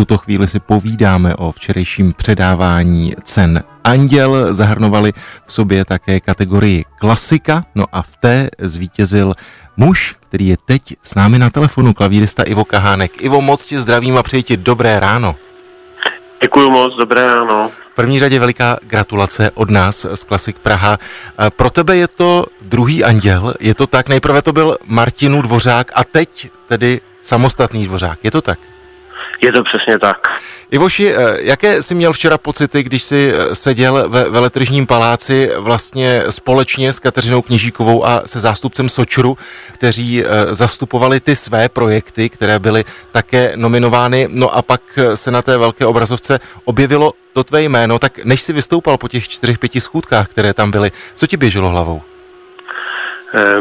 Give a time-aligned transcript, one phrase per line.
[0.00, 4.54] tuto chvíli si povídáme o včerejším předávání cen Anděl.
[4.54, 5.12] Zahrnovali
[5.46, 9.34] v sobě také kategorii klasika, no a v té zvítězil
[9.76, 13.22] muž, který je teď s námi na telefonu, klavírista Ivo Kahánek.
[13.22, 15.36] Ivo, moc tě zdravím a přeji ti dobré ráno.
[16.42, 17.70] Děkuji moc, dobré ráno.
[17.92, 20.98] V první řadě veliká gratulace od nás z Klasik Praha.
[21.56, 24.08] Pro tebe je to druhý anděl, je to tak?
[24.08, 28.58] Nejprve to byl Martinu Dvořák a teď tedy samostatný Dvořák, je to tak?
[29.40, 30.40] Je to přesně tak.
[30.70, 36.22] Ivoši, eh, jaké jsi měl včera pocity, když jsi eh, seděl ve veletržním paláci vlastně
[36.30, 39.38] společně s Kateřinou Kněžíkovou a se zástupcem Sočru,
[39.72, 44.80] kteří eh, zastupovali ty své projekty, které byly také nominovány, no a pak
[45.14, 49.28] se na té velké obrazovce objevilo to tvé jméno, tak než si vystoupal po těch
[49.28, 52.02] čtyřech, pěti schůdkách, které tam byly, co ti běželo hlavou?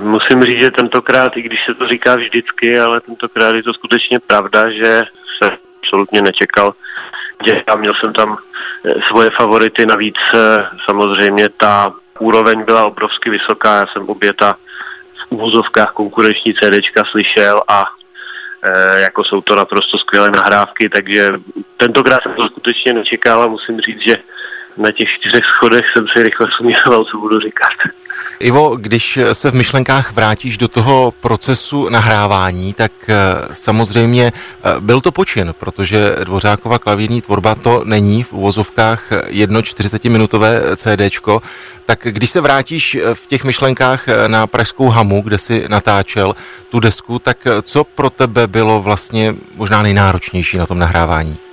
[0.00, 4.20] Musím říct, že tentokrát, i když se to říká vždycky, ale tentokrát je to skutečně
[4.20, 5.02] pravda, že
[5.90, 6.74] absolutně nečekal.
[7.66, 8.38] A měl jsem tam
[8.84, 14.56] eh, svoje favority, navíc eh, samozřejmě ta úroveň byla obrovsky vysoká, já jsem obě ta
[15.14, 17.84] v úvozovkách konkurenční CDčka slyšel a
[18.62, 21.32] e, jako jsou to naprosto skvělé nahrávky, takže
[21.76, 24.14] tentokrát jsem to skutečně nečekal a musím říct, že
[24.76, 27.72] na těch čtyřech schodech jsem si rychle sumíroval, co budu říkat.
[28.40, 33.14] Ivo, když se v myšlenkách vrátíš do toho procesu nahrávání, tak eh,
[33.52, 40.76] samozřejmě eh, byl to počin, protože Dvořákova klavírní tvorba to není v uvozovkách jedno 40-minutové
[40.76, 41.42] CDčko.
[41.86, 46.34] Tak když se vrátíš eh, v těch myšlenkách na Pražskou hamu, kde si natáčel
[46.70, 51.49] tu desku, tak co pro tebe bylo vlastně možná nejnáročnější na tom nahrávání?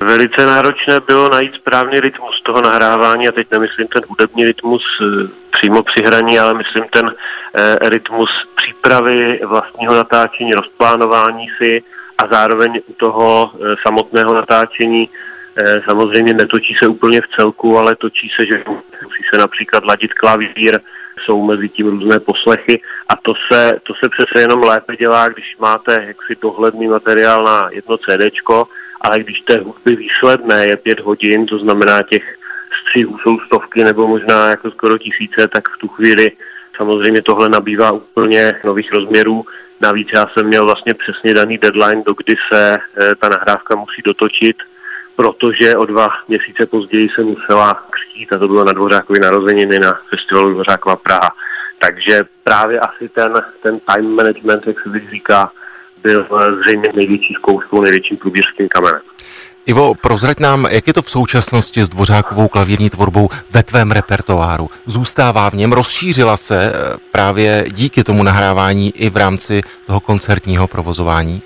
[0.00, 5.28] Velice náročné bylo najít správný rytmus toho nahrávání a teď nemyslím ten hudební rytmus eh,
[5.58, 7.14] přímo při hraní, ale myslím ten
[7.54, 11.82] e, rytmus přípravy vlastního natáčení, rozplánování si
[12.18, 15.08] a zároveň u toho e, samotného natáčení.
[15.56, 18.62] E, samozřejmě netočí se úplně v celku, ale točí se, že
[19.04, 20.80] musí se například ladit klavír,
[21.24, 25.56] jsou mezi tím různé poslechy a to se, to se přece jenom lépe dělá, když
[25.58, 28.68] máte jaksi dohledný materiál na jedno CDčko,
[29.00, 32.36] ale když té hudby výsledné je pět hodin, to znamená těch
[32.82, 36.32] střihů jsou stovky nebo možná jako skoro tisíce, tak v tu chvíli
[36.76, 39.44] samozřejmě tohle nabývá úplně nových rozměrů.
[39.80, 44.02] Navíc já jsem měl vlastně přesně daný deadline, do kdy se e, ta nahrávka musí
[44.04, 44.56] dotočit,
[45.16, 50.00] protože o dva měsíce později se musela křtít a to bylo na Dvořákovi narozeniny na
[50.10, 51.30] festivalu Dvořákova Praha.
[51.78, 55.50] Takže právě asi ten, ten time management, jak se říká,
[56.06, 56.26] byl
[56.60, 59.00] zřejmě největší zkouškou, největším průběžským kamenem.
[59.66, 64.68] Ivo, prozrať nám, jak je to v současnosti s Dvořákovou klavírní tvorbou ve tvém repertoáru?
[64.86, 70.68] Zůstává v něm, rozšířila se eh, právě díky tomu nahrávání i v rámci toho koncertního
[70.68, 71.42] provozování?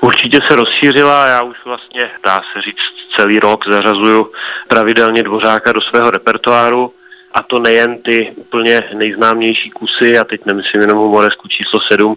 [0.00, 2.76] Určitě se rozšířila, já už vlastně, dá se říct,
[3.16, 4.30] celý rok zařazuju
[4.68, 6.92] pravidelně Dvořáka do svého repertoáru
[7.34, 12.16] a to nejen ty úplně nejznámější kusy, a teď nemyslím jenom Moresku číslo 7,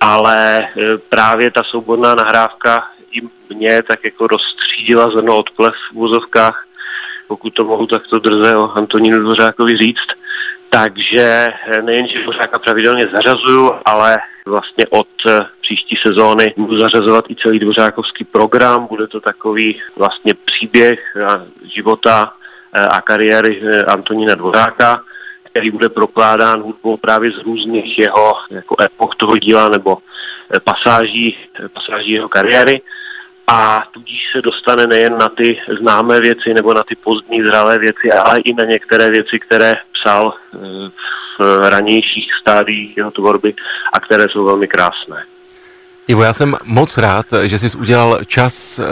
[0.00, 0.68] ale e,
[1.08, 3.20] právě ta souborná nahrávka i
[3.54, 6.64] mě tak jako rozstřídila zrno od plev v vozovkách,
[7.28, 10.08] pokud to mohu takto drze o Antonínu Dvořákovi říct.
[10.70, 17.30] Takže e, nejen, že Dvořáka pravidelně zařazuju, ale vlastně od e, příští sezóny budu zařazovat
[17.30, 18.86] i celý dvořákovský program.
[18.86, 21.16] Bude to takový vlastně příběh
[21.64, 22.32] života
[22.90, 25.02] a kariéry Antonína Dvořáka
[25.56, 29.98] který bude prokládán hudbou právě z různých jeho jako epoch toho díla nebo
[30.54, 32.80] eh, pasáží, eh, pasáží jeho kariéry
[33.46, 38.12] a tudíž se dostane nejen na ty známé věci nebo na ty pozdní zralé věci,
[38.12, 40.58] ale i na některé věci, které psal eh,
[41.38, 43.54] v ranějších stádiích jeho tvorby
[43.92, 45.24] a které jsou velmi krásné.
[46.08, 48.84] Ivo, já jsem moc rád, že jsi udělal čas eh,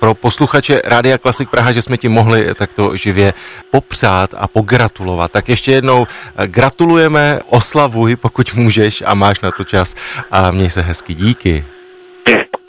[0.00, 3.34] pro posluchače Rádia Klasik Praha, že jsme ti mohli takto živě
[3.70, 5.32] popřát a pogratulovat.
[5.32, 9.96] Tak ještě jednou eh, gratulujeme, oslavuj, pokud můžeš a máš na to čas
[10.30, 11.14] a měj se hezky.
[11.14, 11.64] Díky.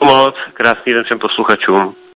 [0.04, 1.94] Moc, krásný den všem posluchačům.